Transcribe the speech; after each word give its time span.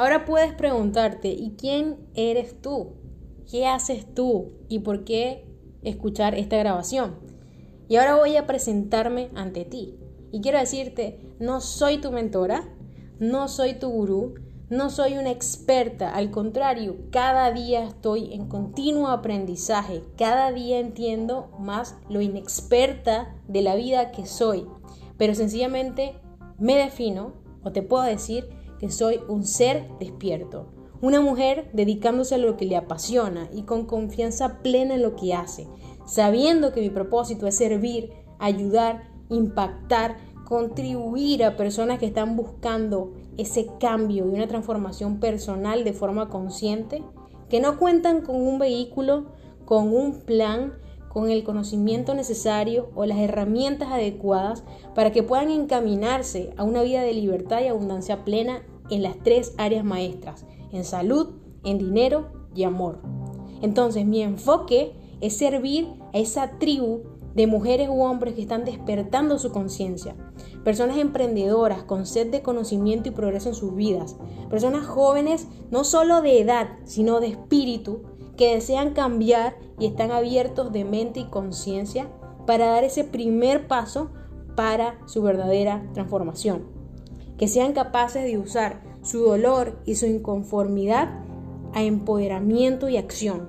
Ahora 0.00 0.24
puedes 0.24 0.54
preguntarte, 0.54 1.28
¿y 1.28 1.56
quién 1.58 1.98
eres 2.14 2.62
tú? 2.62 2.94
¿Qué 3.50 3.66
haces 3.66 4.14
tú? 4.14 4.52
¿Y 4.66 4.78
por 4.78 5.04
qué 5.04 5.44
escuchar 5.82 6.34
esta 6.34 6.56
grabación? 6.56 7.18
Y 7.86 7.96
ahora 7.96 8.14
voy 8.14 8.36
a 8.36 8.46
presentarme 8.46 9.28
ante 9.34 9.66
ti. 9.66 9.98
Y 10.32 10.40
quiero 10.40 10.58
decirte, 10.58 11.36
no 11.38 11.60
soy 11.60 11.98
tu 11.98 12.12
mentora, 12.12 12.66
no 13.18 13.46
soy 13.48 13.74
tu 13.74 13.90
gurú, 13.90 14.36
no 14.70 14.88
soy 14.88 15.18
una 15.18 15.32
experta, 15.32 16.14
al 16.14 16.30
contrario, 16.30 16.96
cada 17.10 17.52
día 17.52 17.84
estoy 17.84 18.32
en 18.32 18.48
continuo 18.48 19.08
aprendizaje, 19.08 20.02
cada 20.16 20.50
día 20.50 20.80
entiendo 20.80 21.50
más 21.58 21.98
lo 22.08 22.22
inexperta 22.22 23.36
de 23.48 23.60
la 23.60 23.74
vida 23.74 24.12
que 24.12 24.24
soy, 24.24 24.66
pero 25.18 25.34
sencillamente 25.34 26.14
me 26.58 26.76
defino 26.76 27.34
o 27.62 27.72
te 27.72 27.82
puedo 27.82 28.04
decir 28.04 28.48
que 28.80 28.90
soy 28.90 29.20
un 29.28 29.44
ser 29.44 29.86
despierto, 30.00 30.66
una 31.02 31.20
mujer 31.20 31.70
dedicándose 31.74 32.34
a 32.34 32.38
lo 32.38 32.56
que 32.56 32.64
le 32.64 32.76
apasiona 32.76 33.48
y 33.52 33.62
con 33.62 33.84
confianza 33.84 34.62
plena 34.62 34.94
en 34.94 35.02
lo 35.02 35.16
que 35.16 35.34
hace, 35.34 35.68
sabiendo 36.06 36.72
que 36.72 36.80
mi 36.80 36.90
propósito 36.90 37.46
es 37.46 37.56
servir, 37.56 38.10
ayudar, 38.38 39.10
impactar, 39.28 40.16
contribuir 40.46 41.44
a 41.44 41.56
personas 41.56 41.98
que 41.98 42.06
están 42.06 42.36
buscando 42.36 43.12
ese 43.36 43.68
cambio 43.78 44.26
y 44.26 44.34
una 44.34 44.48
transformación 44.48 45.20
personal 45.20 45.84
de 45.84 45.92
forma 45.92 46.28
consciente, 46.28 47.04
que 47.48 47.60
no 47.60 47.78
cuentan 47.78 48.22
con 48.22 48.36
un 48.36 48.58
vehículo, 48.58 49.26
con 49.64 49.94
un 49.94 50.20
plan, 50.20 50.72
con 51.10 51.28
el 51.28 51.44
conocimiento 51.44 52.14
necesario 52.14 52.90
o 52.94 53.04
las 53.04 53.18
herramientas 53.18 53.90
adecuadas 53.90 54.64
para 54.94 55.10
que 55.10 55.22
puedan 55.22 55.50
encaminarse 55.50 56.52
a 56.56 56.64
una 56.64 56.82
vida 56.82 57.02
de 57.02 57.12
libertad 57.12 57.60
y 57.62 57.66
abundancia 57.66 58.24
plena 58.24 58.62
en 58.90 59.02
las 59.02 59.16
tres 59.22 59.54
áreas 59.58 59.84
maestras, 59.84 60.46
en 60.72 60.84
salud, 60.84 61.28
en 61.64 61.78
dinero 61.78 62.28
y 62.54 62.64
amor. 62.64 63.00
Entonces 63.62 64.06
mi 64.06 64.22
enfoque 64.22 64.94
es 65.20 65.36
servir 65.36 65.88
a 66.12 66.18
esa 66.18 66.58
tribu 66.58 67.02
de 67.34 67.46
mujeres 67.46 67.88
u 67.88 68.02
hombres 68.02 68.34
que 68.34 68.42
están 68.42 68.64
despertando 68.64 69.38
su 69.38 69.52
conciencia, 69.52 70.16
personas 70.64 70.98
emprendedoras 70.98 71.84
con 71.84 72.06
sed 72.06 72.30
de 72.30 72.42
conocimiento 72.42 73.08
y 73.08 73.12
progreso 73.12 73.50
en 73.50 73.54
sus 73.54 73.74
vidas, 73.74 74.16
personas 74.48 74.86
jóvenes 74.86 75.46
no 75.70 75.84
solo 75.84 76.22
de 76.22 76.40
edad, 76.40 76.70
sino 76.84 77.20
de 77.20 77.28
espíritu, 77.28 78.02
que 78.36 78.54
desean 78.54 78.94
cambiar 78.94 79.56
y 79.78 79.86
están 79.86 80.10
abiertos 80.10 80.72
de 80.72 80.84
mente 80.84 81.20
y 81.20 81.24
conciencia 81.24 82.08
para 82.46 82.66
dar 82.66 82.84
ese 82.84 83.04
primer 83.04 83.68
paso 83.68 84.10
para 84.56 84.98
su 85.06 85.22
verdadera 85.22 85.88
transformación. 85.92 86.79
Que 87.40 87.48
sean 87.48 87.72
capaces 87.72 88.22
de 88.22 88.36
usar 88.36 88.82
su 89.02 89.20
dolor 89.20 89.80
y 89.86 89.94
su 89.94 90.04
inconformidad 90.04 91.08
a 91.72 91.82
empoderamiento 91.82 92.90
y 92.90 92.98
acción. 92.98 93.48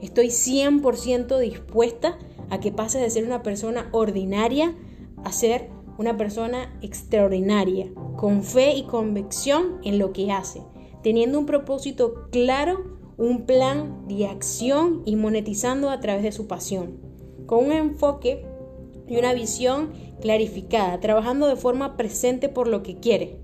Estoy 0.00 0.28
100% 0.28 1.36
dispuesta 1.40 2.18
a 2.50 2.60
que 2.60 2.70
pases 2.70 3.02
de 3.02 3.10
ser 3.10 3.24
una 3.24 3.42
persona 3.42 3.88
ordinaria 3.90 4.76
a 5.24 5.32
ser 5.32 5.70
una 5.98 6.16
persona 6.16 6.78
extraordinaria, 6.82 7.90
con 8.16 8.44
fe 8.44 8.76
y 8.76 8.84
convicción 8.84 9.80
en 9.82 9.98
lo 9.98 10.12
que 10.12 10.30
hace, 10.30 10.62
teniendo 11.02 11.40
un 11.40 11.46
propósito 11.46 12.28
claro, 12.30 12.96
un 13.16 13.44
plan 13.44 14.06
de 14.06 14.28
acción 14.28 15.02
y 15.04 15.16
monetizando 15.16 15.90
a 15.90 15.98
través 15.98 16.22
de 16.22 16.30
su 16.30 16.46
pasión, 16.46 17.00
con 17.46 17.64
un 17.64 17.72
enfoque 17.72 18.46
y 19.08 19.16
una 19.16 19.32
visión 19.34 19.92
clarificada, 20.20 21.00
trabajando 21.00 21.46
de 21.46 21.56
forma 21.56 21.96
presente 21.96 22.48
por 22.48 22.68
lo 22.68 22.82
que 22.82 22.96
quiere. 22.96 23.38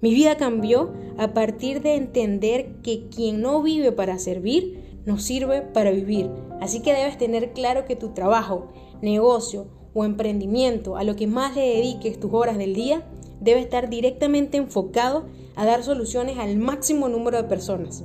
Mi 0.00 0.12
vida 0.12 0.36
cambió 0.36 0.92
a 1.16 1.32
partir 1.32 1.80
de 1.80 1.94
entender 1.94 2.80
que 2.82 3.08
quien 3.08 3.40
no 3.40 3.62
vive 3.62 3.92
para 3.92 4.18
servir, 4.18 5.00
no 5.06 5.18
sirve 5.18 5.62
para 5.62 5.90
vivir. 5.90 6.28
Así 6.60 6.80
que 6.80 6.92
debes 6.92 7.18
tener 7.18 7.52
claro 7.52 7.84
que 7.84 7.96
tu 7.96 8.08
trabajo, 8.08 8.72
negocio 9.00 9.66
o 9.94 10.04
emprendimiento 10.04 10.96
a 10.96 11.04
lo 11.04 11.16
que 11.16 11.26
más 11.26 11.54
le 11.54 11.62
dediques 11.62 12.18
tus 12.18 12.32
horas 12.32 12.58
del 12.58 12.74
día 12.74 13.06
debe 13.40 13.60
estar 13.60 13.90
directamente 13.90 14.56
enfocado 14.56 15.26
a 15.56 15.66
dar 15.66 15.82
soluciones 15.82 16.38
al 16.38 16.56
máximo 16.56 17.08
número 17.08 17.36
de 17.36 17.48
personas 17.48 18.04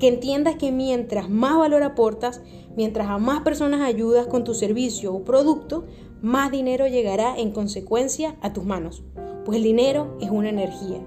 que 0.00 0.08
entiendas 0.08 0.56
que 0.56 0.72
mientras 0.72 1.30
más 1.30 1.56
valor 1.56 1.84
aportas, 1.84 2.42
mientras 2.76 3.08
a 3.08 3.18
más 3.18 3.42
personas 3.42 3.82
ayudas 3.82 4.26
con 4.26 4.42
tu 4.42 4.54
servicio 4.54 5.14
o 5.14 5.22
producto, 5.22 5.84
más 6.22 6.50
dinero 6.50 6.88
llegará 6.88 7.38
en 7.38 7.52
consecuencia 7.52 8.36
a 8.40 8.52
tus 8.52 8.64
manos, 8.64 9.04
pues 9.44 9.58
el 9.58 9.62
dinero 9.62 10.16
es 10.20 10.30
una 10.30 10.48
energía. 10.48 10.98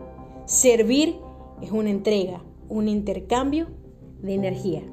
Servir 0.45 1.17
es 1.61 1.71
una 1.71 1.89
entrega, 1.89 2.43
un 2.69 2.87
intercambio 2.87 3.67
de 4.21 4.33
energía. 4.35 4.83